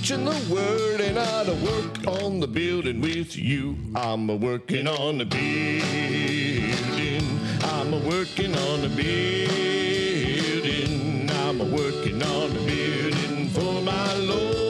preaching 0.07 0.23
the 0.23 0.53
word 0.53 1.01
and 1.01 1.19
I'd 1.19 1.49
work 1.63 2.07
on 2.07 2.39
the 2.39 2.47
building 2.47 3.01
with 3.01 3.35
you. 3.35 3.75
I'm 3.93 4.29
a 4.29 4.37
working 4.37 4.87
on 4.87 5.17
the 5.17 5.25
building. 5.25 5.89
I'm 7.63 7.93
a 7.93 7.97
working 8.07 8.55
on 8.55 8.83
the 8.83 8.89
building. 8.89 9.99
I'm 11.29 11.59
a 11.59 11.65
working 11.65 12.23
on 12.23 12.53
the 12.53 12.59
building 12.61 13.49
for 13.49 13.81
my 13.81 14.13
Lord, 14.13 14.66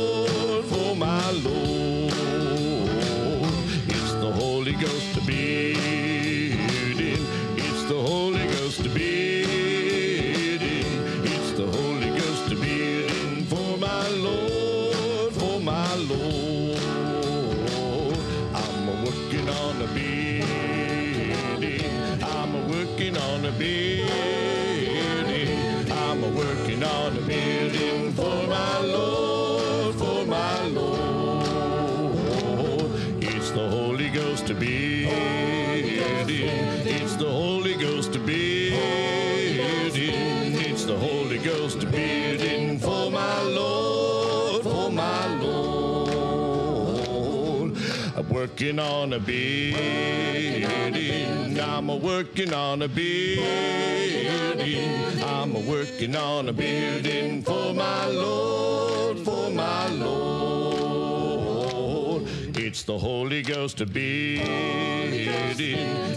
Holy 41.48 41.60
Ghost 41.60 41.80
building 41.92 42.78
for 42.80 43.10
my 43.10 43.42
Lord, 43.44 44.64
for 44.64 44.92
my 44.92 45.36
Lord. 45.36 46.58
I'm 48.18 48.30
working 48.30 48.80
on 48.80 49.14
a 49.14 49.20
building. 49.20 50.66
I'm 51.60 51.90
a 51.90 51.96
working 51.96 52.54
on 52.54 52.82
a 52.82 52.90
building. 52.90 53.46
I'm 55.24 55.56
a 55.56 55.60
working 55.60 56.18
on 56.18 56.50
a 56.50 56.54
building 56.54 57.44
for 57.44 57.74
my 57.74 58.08
Lord, 58.08 59.20
for 59.20 59.50
my 59.50 59.88
Lord. 59.88 61.08
It's 62.58 62.84
the 62.84 62.98
Holy 62.98 63.42
Ghost 63.42 63.78
to 63.78 63.86
building. 63.86 64.50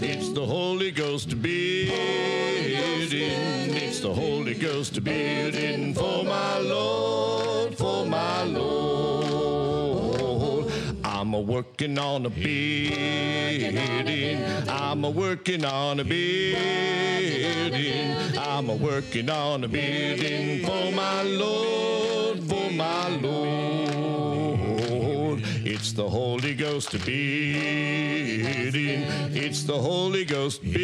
It's 0.03 0.29
the 0.33 0.45
Holy 0.45 0.91
Ghost 0.91 1.29
to 1.29 1.37
building. 1.37 2.01
The 4.01 4.11
Holy 4.11 4.55
Ghost 4.55 5.03
building 5.03 5.93
for 5.93 6.23
my 6.23 6.57
Lord, 6.57 7.77
for 7.77 8.03
my 8.03 8.43
Lord. 8.45 9.51
I'm 11.03 11.35
a 11.35 11.39
working 11.39 11.99
on 11.99 12.25
a 12.25 12.31
building. 12.31 13.63
I'm 14.67 15.03
a 15.03 15.09
working 15.11 15.63
on 15.65 15.99
a 15.99 16.03
building. 16.03 16.95
I'm 18.39 18.71
a 18.71 18.75
working 18.75 19.29
on 19.29 19.65
a 19.65 19.67
building 19.67 20.65
for 20.65 20.91
my 20.93 21.21
Lord, 21.21 22.39
for 22.45 22.71
my 22.71 23.07
Lord. 23.17 24.00
It's 25.73 25.93
the 25.93 26.09
Holy 26.09 26.53
Ghost 26.53 26.91
building. 26.91 27.13
It's 29.33 29.63
the 29.63 29.79
Holy 29.79 30.25
Ghost 30.25 30.61
building. 30.61 30.81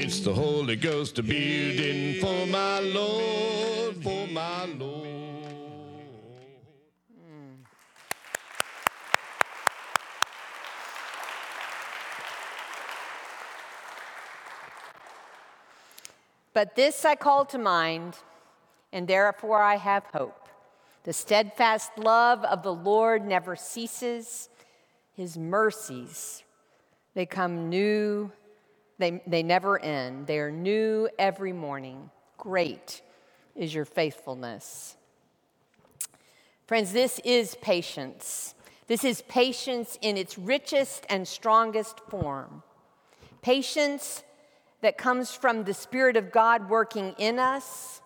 It's 0.00 0.20
the 0.20 0.32
Holy 0.32 0.76
Ghost 0.76 1.16
building 1.16 2.20
for 2.20 2.46
my 2.46 2.78
Lord, 2.78 3.96
for 4.00 4.28
my 4.28 4.66
Lord. 4.66 5.08
But 16.54 16.76
this 16.76 17.04
I 17.04 17.16
call 17.16 17.44
to 17.46 17.58
mind, 17.58 18.18
and 18.92 19.08
therefore 19.08 19.60
I 19.60 19.78
have 19.78 20.04
hope. 20.12 20.41
The 21.04 21.12
steadfast 21.12 21.98
love 21.98 22.44
of 22.44 22.62
the 22.62 22.74
Lord 22.74 23.26
never 23.26 23.56
ceases, 23.56 24.48
His 25.14 25.36
mercies, 25.36 26.42
they 27.14 27.26
come 27.26 27.68
new, 27.68 28.32
they, 28.98 29.22
they 29.26 29.42
never 29.42 29.78
end. 29.78 30.26
They 30.26 30.38
are 30.38 30.50
new 30.50 31.08
every 31.18 31.52
morning. 31.52 32.10
Great 32.38 33.02
is 33.54 33.74
your 33.74 33.84
faithfulness. 33.84 34.96
Friends, 36.66 36.92
this 36.92 37.20
is 37.24 37.54
patience. 37.56 38.54
This 38.86 39.04
is 39.04 39.22
patience 39.22 39.98
in 40.00 40.16
its 40.16 40.38
richest 40.38 41.04
and 41.10 41.26
strongest 41.26 42.00
form. 42.08 42.62
Patience 43.42 44.22
that 44.80 44.96
comes 44.96 45.34
from 45.34 45.64
the 45.64 45.74
Spirit 45.74 46.16
of 46.16 46.32
God 46.32 46.70
working 46.70 47.14
in 47.18 47.38
us 47.38 48.00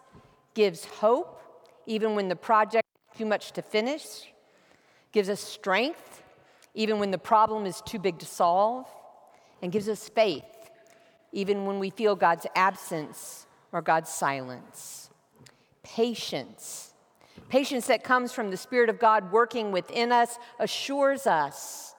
gives 0.54 0.84
hope, 0.84 1.40
even 1.86 2.16
when 2.16 2.28
the 2.28 2.36
project 2.36 2.85
too 3.16 3.26
much 3.26 3.52
to 3.52 3.62
finish, 3.62 4.32
gives 5.12 5.28
us 5.28 5.40
strength, 5.40 6.22
even 6.74 6.98
when 6.98 7.10
the 7.10 7.18
problem 7.18 7.64
is 7.66 7.80
too 7.82 7.98
big 7.98 8.18
to 8.18 8.26
solve, 8.26 8.86
and 9.62 9.72
gives 9.72 9.88
us 9.88 10.08
faith, 10.08 10.44
even 11.32 11.64
when 11.64 11.78
we 11.78 11.90
feel 11.90 12.14
God's 12.14 12.46
absence 12.54 13.46
or 13.72 13.80
God's 13.80 14.10
silence. 14.10 15.10
Patience. 15.82 16.92
Patience 17.48 17.86
that 17.86 18.04
comes 18.04 18.32
from 18.32 18.50
the 18.50 18.56
Spirit 18.56 18.90
of 18.90 18.98
God 18.98 19.32
working 19.32 19.72
within 19.72 20.12
us 20.12 20.38
assures 20.58 21.26
us 21.26 21.94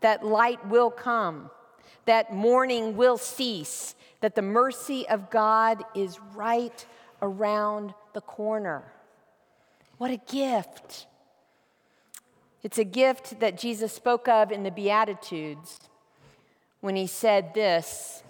that 0.00 0.24
light 0.24 0.64
will 0.68 0.90
come, 0.90 1.50
that 2.06 2.32
mourning 2.32 2.96
will 2.96 3.18
cease, 3.18 3.94
that 4.20 4.34
the 4.34 4.42
mercy 4.42 5.08
of 5.08 5.30
God 5.30 5.84
is 5.94 6.18
right 6.34 6.86
around 7.22 7.94
the 8.14 8.20
corner. 8.20 8.84
What 9.98 10.10
a 10.10 10.16
gift! 10.16 11.06
It's 12.62 12.78
a 12.78 12.84
gift 12.84 13.40
that 13.40 13.58
Jesus 13.58 13.92
spoke 13.92 14.28
of 14.28 14.50
in 14.50 14.62
the 14.62 14.70
Beatitudes 14.70 15.78
when 16.80 16.96
he 16.96 17.06
said 17.06 17.54
this 17.54 18.22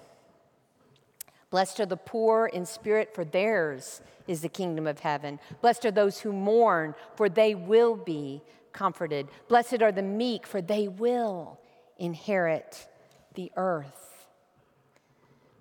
Blessed 1.50 1.81
are 1.81 1.87
the 1.87 1.96
poor 1.96 2.46
in 2.46 2.66
spirit, 2.66 3.14
for 3.14 3.24
theirs 3.24 4.00
is 4.26 4.42
the 4.42 4.48
kingdom 4.48 4.87
of 4.87 5.00
heaven. 5.00 5.38
Blessed 5.61 5.87
are 5.87 5.90
those 5.90 6.20
who 6.20 6.33
mourn, 6.33 6.94
for 7.14 7.29
they 7.29 7.55
will 7.55 7.96
be 7.96 8.42
comforted. 8.72 9.29
Blessed 9.48 9.81
are 9.81 9.92
the 9.92 10.02
meek, 10.02 10.46
for 10.46 10.61
they 10.61 10.88
will 10.88 11.59
inherit 11.98 12.88
the 13.35 13.50
earth. 13.57 14.26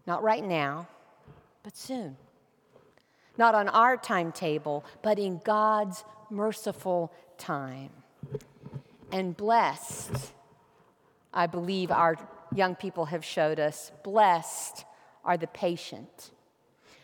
Not 0.05 0.23
right 0.23 0.43
now, 0.43 0.87
but 1.63 1.77
soon. 1.77 2.17
Not 3.37 3.55
on 3.55 3.69
our 3.69 3.97
timetable, 3.97 4.85
but 5.01 5.19
in 5.19 5.41
God's 5.43 6.03
merciful 6.29 7.11
time. 7.37 7.89
And 9.11 9.35
blessed, 9.35 10.33
I 11.33 11.47
believe 11.47 11.91
our 11.91 12.17
young 12.53 12.75
people 12.75 13.05
have 13.05 13.23
showed 13.23 13.59
us, 13.59 13.91
blessed 14.03 14.85
are 15.23 15.37
the 15.37 15.47
patient, 15.47 16.31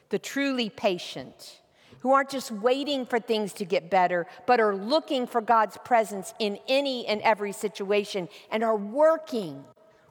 the 0.09 0.19
truly 0.19 0.69
patient, 0.69 1.61
who 2.01 2.11
aren't 2.11 2.29
just 2.29 2.51
waiting 2.51 3.05
for 3.05 3.19
things 3.19 3.53
to 3.53 3.65
get 3.65 3.89
better, 3.91 4.25
but 4.47 4.59
are 4.59 4.75
looking 4.75 5.27
for 5.27 5.39
God's 5.39 5.77
presence 5.77 6.33
in 6.39 6.57
any 6.67 7.05
and 7.05 7.21
every 7.21 7.51
situation 7.51 8.27
and 8.49 8.63
are 8.63 8.75
working, 8.75 9.63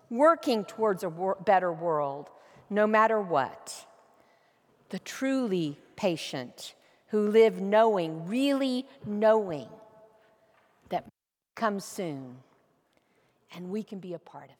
working 0.09 0.65
towards 0.65 1.03
a 1.03 1.09
wor- 1.09 1.37
better 1.45 1.73
world, 1.73 2.31
no 2.69 2.87
matter 2.87 3.21
what. 3.21 3.87
The 4.91 5.01
truly 5.01 5.79
patient 6.01 6.75
who 7.09 7.29
live 7.29 7.61
knowing, 7.61 8.27
really 8.27 8.87
knowing 9.05 9.69
that 10.89 11.05
comes 11.55 11.85
soon 11.85 12.37
and 13.55 13.69
we 13.69 13.83
can 13.83 13.99
be 13.99 14.15
a 14.15 14.19
part 14.19 14.45
of 14.45 14.51
it. 14.51 14.60